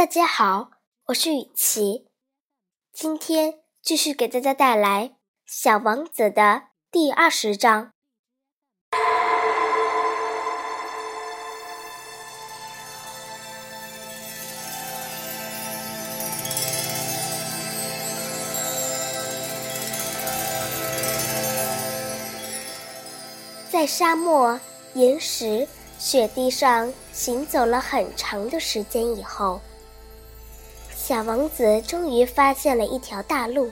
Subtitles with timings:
[0.00, 0.70] 大家好，
[1.08, 2.06] 我是雨琪，
[2.90, 5.08] 今天继续给大家带来
[5.44, 7.90] 《小王子》的第二十章。
[23.68, 24.58] 在沙漠、
[24.94, 29.60] 岩石、雪地上行走了很长的时间以后。
[31.10, 33.68] 小王子终于发现了一条大路。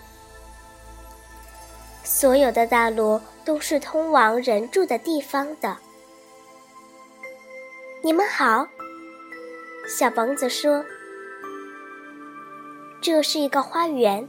[2.02, 5.77] 所有的大路都是通往人住的地方的。
[8.02, 8.66] 你们好，
[9.87, 10.84] 小王子说
[13.01, 14.28] ：“这是一个花园，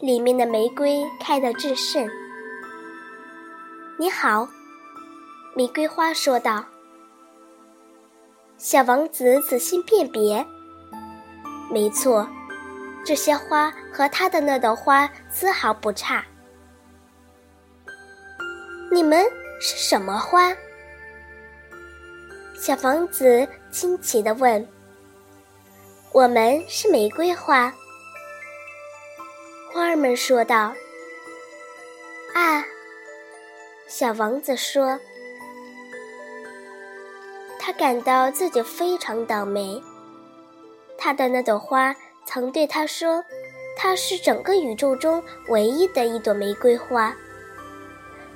[0.00, 2.10] 里面的玫瑰开得正盛。”
[3.96, 4.48] 你好，
[5.54, 6.64] 玫瑰花说道。
[8.56, 10.44] 小王子仔细辨别。
[11.70, 12.26] 没错，
[13.04, 16.24] 这些花和他的那朵花丝毫不差。
[18.90, 19.24] 你们
[19.60, 20.54] 是什么花？
[22.58, 24.66] 小王子惊奇地问。
[26.12, 27.72] “我们是玫瑰花。”
[29.72, 30.74] 花儿们说道。
[32.34, 32.64] “啊！”
[33.86, 34.98] 小王子说，
[37.58, 39.80] 他感到自己非常倒霉。
[41.08, 43.24] 他的那朵花曾对他说
[43.78, 47.16] ：“它是整个宇宙中唯一的一朵玫瑰花。”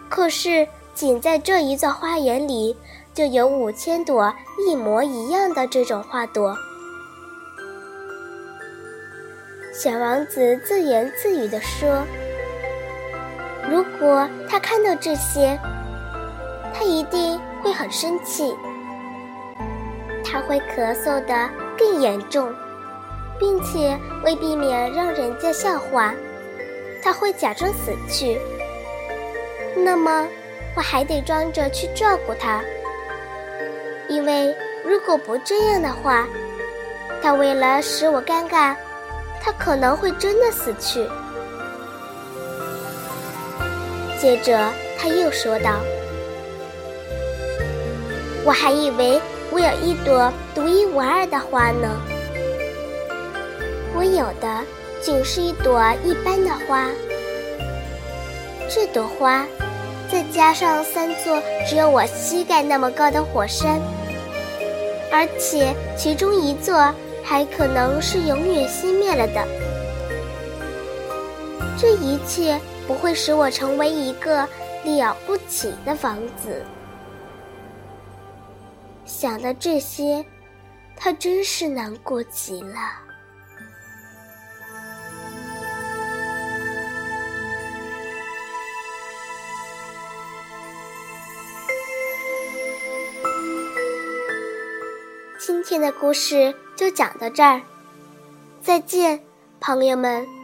[0.09, 2.75] 可是，仅在这一座花园里，
[3.12, 4.33] 就有五千朵
[4.67, 6.56] 一模一样的这种花朵。
[9.75, 12.03] 小王子自言自语地说
[13.70, 15.61] ：“如果他看到这些，
[16.73, 18.57] 他一定会很生气。
[20.25, 22.53] 他会咳嗽的。”更严重，
[23.39, 26.14] 并且为避免让人家笑话，
[27.03, 28.41] 他会假装死去。
[29.77, 30.27] 那么，
[30.77, 32.63] 我还得装着去照顾他，
[34.08, 34.55] 因为
[34.85, 36.27] 如果不这样的话，
[37.23, 38.77] 他为了使我尴尬，
[39.41, 41.08] 他可能会真的死去。
[44.20, 45.80] 接着，他又说道
[48.45, 49.20] ：“我还以为。”
[49.52, 52.01] 我有一朵独一无二的花呢。
[53.95, 54.64] 我有的
[55.02, 56.89] 仅是一朵一般的花。
[58.70, 59.46] 这朵花，
[60.11, 63.79] 再加上三座只有我膝盖那么高的火山，
[65.13, 66.74] 而且其中一座
[67.23, 69.46] 还可能是永远熄灭了的。
[71.79, 74.48] 这一切不会使我成为一个
[74.84, 76.63] 了不起的王子。
[79.12, 80.24] 想到这些，
[80.96, 82.77] 他真是难过极了。
[95.39, 97.61] 今天的故事就讲到这儿，
[98.62, 99.22] 再见，
[99.61, 100.42] 朋友们。